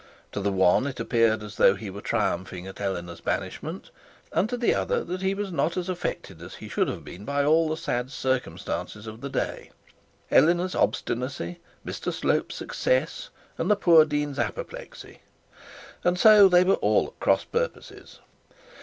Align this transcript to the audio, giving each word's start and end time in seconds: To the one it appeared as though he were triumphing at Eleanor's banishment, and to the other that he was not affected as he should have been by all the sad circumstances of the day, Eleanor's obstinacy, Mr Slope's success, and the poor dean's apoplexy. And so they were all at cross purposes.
To 0.31 0.41
the 0.41 0.51
one 0.51 0.87
it 0.87 0.99
appeared 0.99 1.43
as 1.43 1.57
though 1.57 1.75
he 1.75 1.91
were 1.91 2.01
triumphing 2.01 2.65
at 2.65 2.81
Eleanor's 2.81 3.21
banishment, 3.21 3.91
and 4.31 4.49
to 4.49 4.57
the 4.57 4.73
other 4.73 5.03
that 5.03 5.21
he 5.21 5.35
was 5.35 5.51
not 5.51 5.77
affected 5.77 6.41
as 6.41 6.55
he 6.55 6.67
should 6.67 6.87
have 6.87 7.03
been 7.05 7.23
by 7.23 7.45
all 7.45 7.69
the 7.69 7.77
sad 7.77 8.09
circumstances 8.09 9.05
of 9.05 9.21
the 9.21 9.29
day, 9.29 9.69
Eleanor's 10.31 10.73
obstinacy, 10.73 11.59
Mr 11.85 12.11
Slope's 12.11 12.55
success, 12.55 13.29
and 13.59 13.69
the 13.69 13.75
poor 13.75 14.03
dean's 14.03 14.39
apoplexy. 14.39 15.19
And 16.03 16.17
so 16.17 16.49
they 16.49 16.63
were 16.63 16.77
all 16.81 17.05
at 17.05 17.19
cross 17.19 17.43
purposes. 17.43 18.21